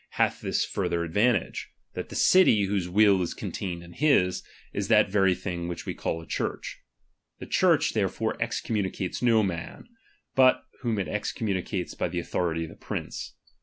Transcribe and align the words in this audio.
hath 0.17 0.41
this 0.41 0.65
further 0.65 1.03
advantage; 1.03 1.69
that 1.93 2.09
the 2.09 2.15
city 2.15 2.63
whose 2.63 2.89
will 2.89 3.21
is 3.21 3.35
contained 3.35 3.83
in 3.83 3.93
his, 3.93 4.41
is 4.73 4.87
that 4.87 5.11
very 5.11 5.35
thing 5.35 5.67
which 5.67 5.85
we 5.85 5.93
call 5.93 6.19
a 6.19 6.25
Church, 6.25 6.79
The 7.37 7.45
Church 7.45 7.93
therefore 7.93 8.33
excommuni 8.41 8.91
cates 8.91 9.21
no 9.21 9.43
man, 9.43 9.87
but 10.33 10.65
whom 10.79 10.97
It 10.97 11.07
excommunicates 11.07 11.93
by 11.93 12.07
the 12.07 12.17
authority 12.17 12.63
of 12.63 12.71
the 12.71 12.77
priuce. 12.83 13.33